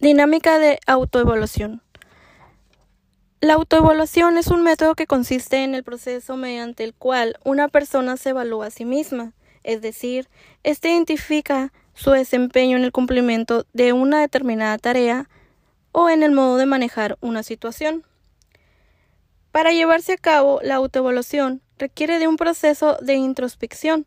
[0.00, 1.82] Dinámica de autoevaluación.
[3.40, 8.16] La autoevaluación es un método que consiste en el proceso mediante el cual una persona
[8.16, 9.32] se evalúa a sí misma,
[9.64, 10.28] es decir,
[10.62, 15.28] éste identifica su desempeño en el cumplimiento de una determinada tarea
[15.90, 18.04] o en el modo de manejar una situación.
[19.50, 24.06] Para llevarse a cabo la autoevaluación requiere de un proceso de introspección,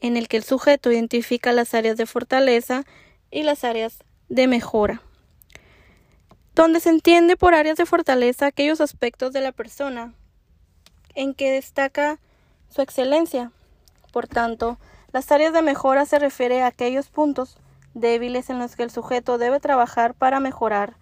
[0.00, 2.82] en el que el sujeto identifica las áreas de fortaleza
[3.30, 5.02] y las áreas de mejora
[6.60, 10.12] donde se entiende por áreas de fortaleza aquellos aspectos de la persona
[11.14, 12.18] en que destaca
[12.68, 13.50] su excelencia.
[14.12, 14.78] Por tanto,
[15.10, 17.56] las áreas de mejora se refiere a aquellos puntos
[17.94, 20.96] débiles en los que el sujeto debe trabajar para mejorar.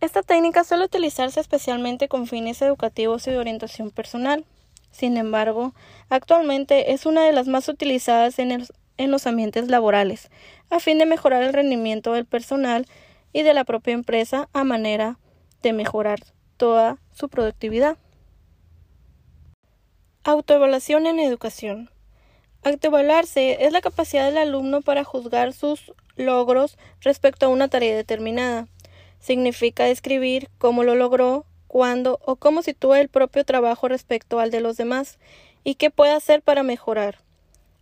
[0.00, 4.44] Esta técnica suele utilizarse especialmente con fines educativos y de orientación personal.
[4.90, 5.72] Sin embargo,
[6.08, 8.66] actualmente es una de las más utilizadas en,
[8.96, 10.30] en los ambientes laborales,
[10.68, 12.88] a fin de mejorar el rendimiento del personal
[13.32, 15.18] y de la propia empresa a manera
[15.62, 16.20] de mejorar
[16.56, 17.96] toda su productividad.
[20.24, 21.90] Autoevaluación en educación.
[22.62, 28.68] Autoevaluarse es la capacidad del alumno para juzgar sus logros respecto a una tarea determinada.
[29.18, 34.60] Significa describir cómo lo logró, cuándo o cómo sitúa el propio trabajo respecto al de
[34.60, 35.18] los demás
[35.64, 37.18] y qué puede hacer para mejorar.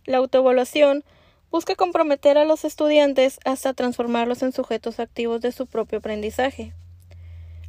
[0.05, 1.03] La autoevaluación
[1.51, 6.73] busca comprometer a los estudiantes hasta transformarlos en sujetos activos de su propio aprendizaje.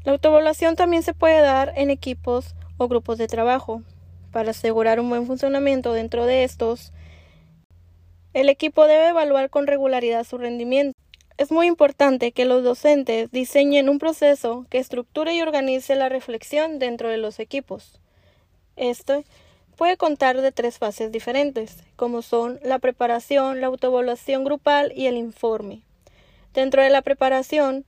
[0.04, 3.82] La autoevaluación también se puede dar en equipos o grupos de trabajo.
[4.30, 6.92] Para asegurar un buen funcionamiento dentro de estos,
[8.32, 10.98] el equipo debe evaluar con regularidad su rendimiento.
[11.36, 16.78] Es muy importante que los docentes diseñen un proceso que estructure y organice la reflexión
[16.78, 18.00] dentro de los equipos.
[18.76, 19.24] Esto
[19.82, 25.16] puede contar de tres fases diferentes, como son la preparación, la autoevaluación grupal y el
[25.16, 25.82] informe.
[26.54, 27.84] Dentro de la preparación,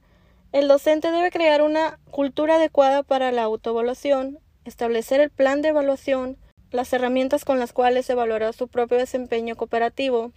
[0.50, 6.36] el docente debe crear una cultura adecuada para la autoevaluación, establecer el plan de evaluación,
[6.72, 10.32] las herramientas con las cuales evaluará su propio desempeño cooperativo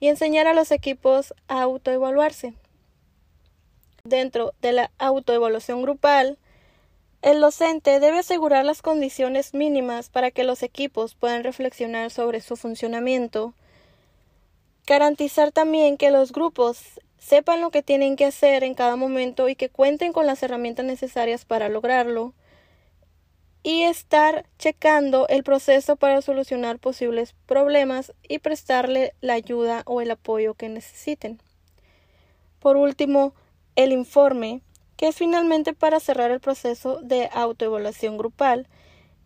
[0.00, 2.54] y enseñar a los equipos a autoevaluarse.
[4.02, 6.36] Dentro de la autoevaluación grupal,
[7.26, 12.54] el docente debe asegurar las condiciones mínimas para que los equipos puedan reflexionar sobre su
[12.54, 13.52] funcionamiento,
[14.86, 19.56] garantizar también que los grupos sepan lo que tienen que hacer en cada momento y
[19.56, 22.32] que cuenten con las herramientas necesarias para lograrlo,
[23.64, 30.12] y estar checando el proceso para solucionar posibles problemas y prestarle la ayuda o el
[30.12, 31.40] apoyo que necesiten.
[32.60, 33.34] Por último,
[33.74, 34.60] el informe
[34.96, 38.66] que es finalmente para cerrar el proceso de autoevaluación grupal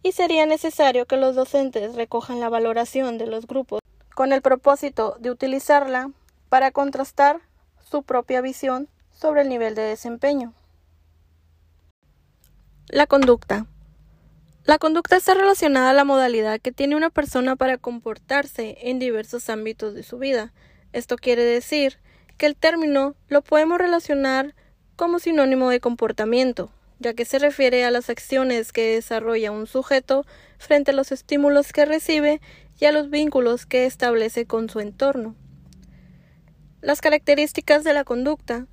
[0.02, 3.80] y sería necesario que los docentes recojan la valoración de los grupos
[4.14, 6.10] con el propósito de utilizarla
[6.48, 7.40] para contrastar
[7.90, 10.52] su propia visión sobre el nivel de desempeño.
[12.88, 13.66] La conducta.
[14.64, 19.48] La conducta está relacionada a la modalidad que tiene una persona para comportarse en diversos
[19.48, 20.52] ámbitos de su vida.
[20.92, 21.98] Esto quiere decir
[22.36, 24.54] que el término lo podemos relacionar
[25.00, 30.26] como sinónimo de comportamiento, ya que se refiere a las acciones que desarrolla un sujeto
[30.58, 32.42] frente a los estímulos que recibe
[32.78, 35.36] y a los vínculos que establece con su entorno.
[36.82, 38.66] Las características de la conducta.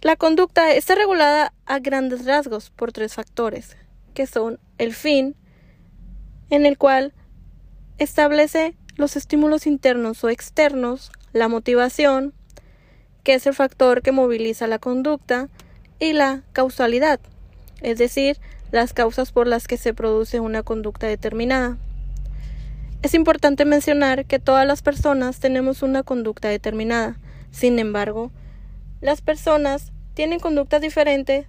[0.00, 3.76] La conducta está regulada a grandes rasgos por tres factores,
[4.14, 5.36] que son el fin,
[6.48, 7.12] en el cual
[7.98, 12.32] establece los estímulos internos o externos, la motivación,
[13.24, 15.48] que es el factor que moviliza la conducta,
[16.00, 17.20] y la causalidad,
[17.82, 18.38] es decir,
[18.72, 21.76] las causas por las que se produce una conducta determinada.
[23.02, 27.16] Es importante mencionar que todas las personas tenemos una conducta determinada.
[27.50, 28.30] Sin embargo,
[29.00, 31.46] las personas tienen conductas diferentes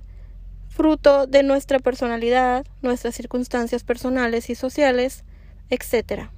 [0.69, 5.23] fruto de nuestra personalidad, nuestras circunstancias personales y sociales,
[5.69, 6.29] etc.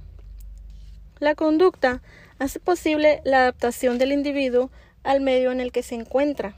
[1.20, 2.02] La conducta
[2.40, 4.70] hace posible la adaptación del individuo
[5.04, 6.56] al medio en el que se encuentra.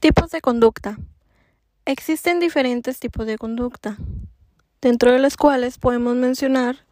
[0.00, 0.96] Tipos de conducta.
[1.84, 3.96] Existen diferentes tipos de conducta,
[4.80, 6.86] dentro de los cuales podemos mencionar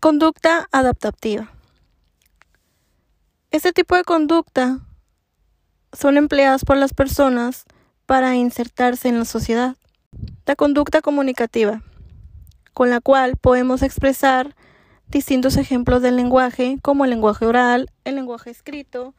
[0.00, 1.52] conducta adaptativa.
[3.50, 4.80] Este tipo de conducta
[5.92, 7.64] son empleadas por las personas
[8.06, 9.76] para insertarse en la sociedad.
[10.46, 11.82] La conducta comunicativa,
[12.74, 14.54] con la cual podemos expresar
[15.10, 19.14] distintos ejemplos del lenguaje, como el lenguaje oral, el lenguaje escrito,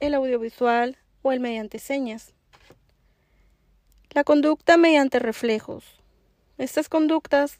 [0.00, 2.32] el audiovisual o el mediante señas.
[4.10, 5.84] La conducta mediante reflejos.
[6.58, 7.58] Estas conductas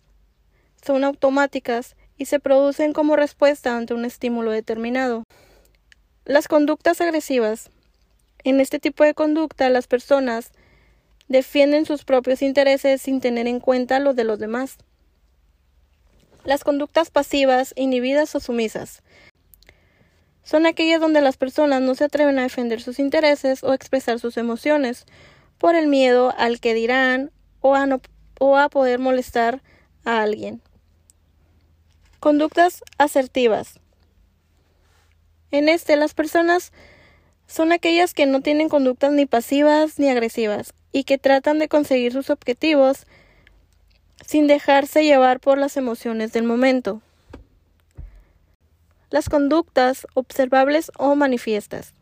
[0.85, 5.25] son automáticas y se producen como respuesta ante un estímulo determinado.
[6.25, 7.71] Las conductas agresivas.
[8.45, 10.53] En este tipo de conducta las personas
[11.29, 14.79] defienden sus propios intereses sin tener en cuenta los de los demás.
[16.45, 19.03] Las conductas pasivas, inhibidas o sumisas
[20.43, 24.37] son aquellas donde las personas no se atreven a defender sus intereses o expresar sus
[24.37, 25.07] emociones
[25.59, 27.31] por el miedo al que dirán
[27.61, 27.87] o a,
[28.41, 29.63] o a poder molestar
[30.05, 30.61] a alguien.
[32.19, 33.79] Conductas asertivas.
[35.51, 36.73] En este, las personas
[37.47, 42.13] son aquellas que no tienen conductas ni pasivas ni agresivas y que tratan de conseguir
[42.13, 43.07] sus objetivos
[44.33, 47.03] sin dejarse llevar por las emociones del momento.
[49.11, 51.93] Las conductas observables o manifiestas.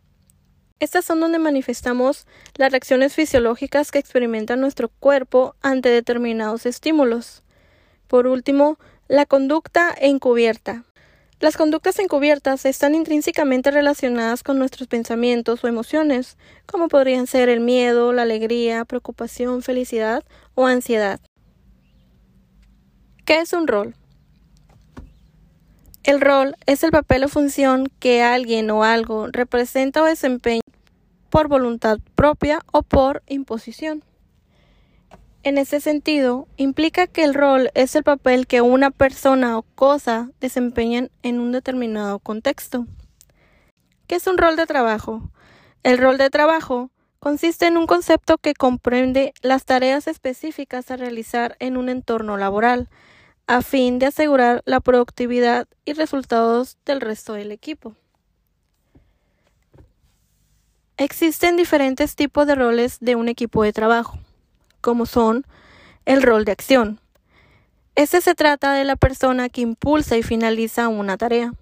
[0.78, 7.42] Estas son donde manifestamos las reacciones fisiológicas que experimenta nuestro cuerpo ante determinados estímulos.
[8.06, 8.78] Por último,
[9.08, 10.84] la conducta encubierta.
[11.40, 16.36] Las conductas encubiertas están intrínsecamente relacionadas con nuestros pensamientos o emociones,
[16.66, 20.22] como podrían ser el miedo, la alegría, preocupación, felicidad
[20.54, 21.18] o ansiedad.
[23.30, 23.94] ¿Qué es un rol?
[26.02, 30.62] El rol es el papel o función que alguien o algo representa o desempeña
[31.28, 34.02] por voluntad propia o por imposición.
[35.44, 40.30] En ese sentido, implica que el rol es el papel que una persona o cosa
[40.40, 42.88] desempeñan en un determinado contexto.
[44.08, 45.30] ¿Qué es un rol de trabajo?
[45.84, 46.90] El rol de trabajo
[47.20, 52.88] consiste en un concepto que comprende las tareas específicas a realizar en un entorno laboral,
[53.50, 57.96] a fin de asegurar la productividad y resultados del resto del equipo.
[60.96, 64.20] Existen diferentes tipos de roles de un equipo de trabajo
[64.80, 65.44] como son
[66.04, 67.00] el rol de acción.
[67.96, 71.52] Este se trata de la persona que impulsa y finaliza una tarea.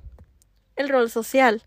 [0.77, 1.63] El rol social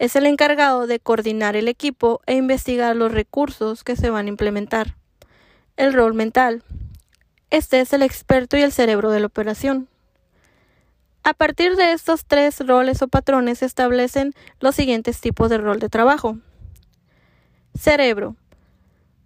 [0.00, 4.30] es el encargado de coordinar el equipo e investigar los recursos que se van a
[4.30, 4.96] implementar.
[5.76, 6.64] El rol mental.
[7.52, 9.86] Este es el experto y el cerebro de la operación.
[11.22, 15.78] A partir de estos tres roles o patrones se establecen los siguientes tipos de rol
[15.78, 16.38] de trabajo.
[17.78, 18.36] Cerebro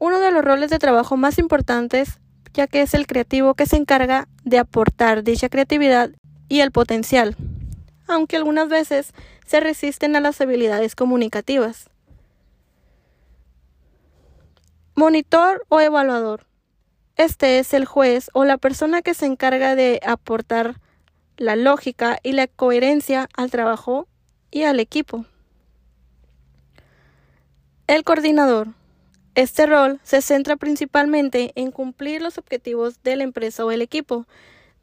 [0.00, 2.18] uno de los roles de trabajo más importantes,
[2.52, 6.10] ya que es el creativo que se encarga de aportar dicha creatividad
[6.48, 7.36] y el potencial,
[8.08, 9.12] aunque algunas veces
[9.46, 11.90] se resisten a las habilidades comunicativas.
[14.96, 16.44] Monitor o evaluador.
[17.16, 20.80] Este es el juez o la persona que se encarga de aportar
[21.38, 24.06] la lógica y la coherencia al trabajo
[24.50, 25.24] y al equipo.
[27.86, 28.68] El coordinador.
[29.34, 34.26] Este rol se centra principalmente en cumplir los objetivos de la empresa o el equipo,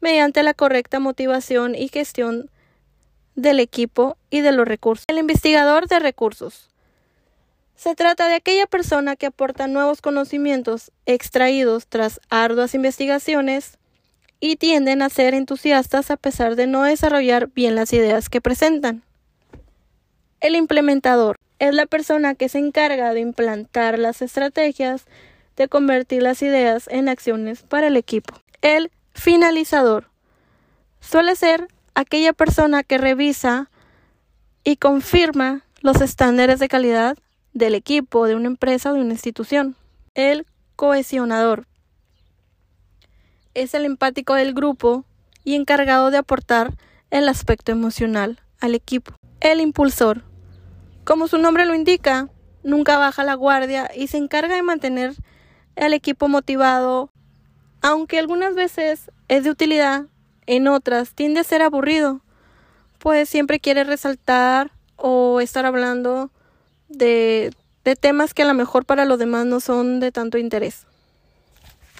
[0.00, 2.50] mediante la correcta motivación y gestión
[3.36, 5.04] del equipo y de los recursos.
[5.08, 6.70] El investigador de recursos.
[7.76, 13.78] Se trata de aquella persona que aporta nuevos conocimientos extraídos tras arduas investigaciones
[14.40, 19.02] y tienden a ser entusiastas a pesar de no desarrollar bien las ideas que presentan.
[20.40, 25.06] El implementador es la persona que se encarga de implantar las estrategias,
[25.56, 28.34] de convertir las ideas en acciones para el equipo.
[28.60, 30.10] El finalizador
[31.00, 33.70] suele ser aquella persona que revisa
[34.64, 37.16] y confirma los estándares de calidad
[37.54, 39.76] del equipo, de una empresa o de una institución.
[40.14, 40.46] El
[40.76, 41.66] cohesionador
[43.54, 45.04] es el empático del grupo
[45.44, 46.74] y encargado de aportar
[47.10, 49.14] el aspecto emocional al equipo.
[49.40, 50.24] El impulsor
[51.04, 52.30] como su nombre lo indica,
[52.62, 55.12] nunca baja la guardia y se encarga de mantener
[55.76, 57.10] al equipo motivado,
[57.82, 60.06] aunque algunas veces es de utilidad,
[60.46, 62.22] en otras tiende a ser aburrido,
[62.98, 66.30] pues siempre quiere resaltar o estar hablando
[66.88, 67.52] de,
[67.84, 70.86] de temas que a lo mejor para los demás no son de tanto interés.